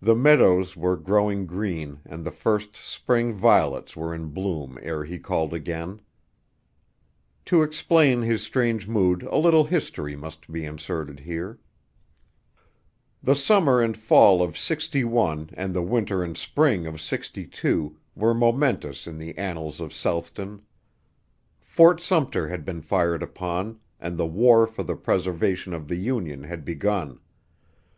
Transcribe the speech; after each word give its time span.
The 0.00 0.14
meadows 0.14 0.78
were 0.78 0.96
growing 0.96 1.44
green 1.44 2.00
and 2.06 2.24
the 2.24 2.30
first 2.30 2.74
spring 2.74 3.34
violets 3.34 3.94
were 3.94 4.14
in 4.14 4.28
bloom 4.28 4.78
ere 4.80 5.04
he 5.04 5.18
called 5.18 5.52
again. 5.52 6.00
To 7.44 7.62
explain 7.62 8.22
his 8.22 8.42
strange 8.42 8.88
mood 8.88 9.24
a 9.24 9.36
little 9.36 9.64
history 9.64 10.16
must 10.16 10.50
be 10.50 10.64
inserted 10.64 11.20
here. 11.20 11.58
The 13.22 13.36
summer 13.36 13.82
and 13.82 13.94
fall 13.94 14.42
of 14.42 14.56
'61 14.56 15.50
and 15.52 15.74
the 15.74 15.82
winter 15.82 16.22
and 16.24 16.34
spring 16.34 16.86
of 16.86 16.98
'62 16.98 17.98
were 18.14 18.32
momentous 18.32 19.06
in 19.06 19.18
the 19.18 19.36
annals 19.36 19.80
of 19.82 19.92
Southton. 19.92 20.62
Fort 21.58 22.00
Sumter 22.00 22.48
had 22.48 22.64
been 22.64 22.80
fired 22.80 23.22
upon, 23.22 23.80
and 24.00 24.16
the 24.16 24.24
war 24.24 24.66
for 24.66 24.82
the 24.82 24.96
preservation 24.96 25.74
of 25.74 25.88
the 25.88 25.96
Union 25.98 26.44
had 26.44 26.64
begun. 26.64 27.20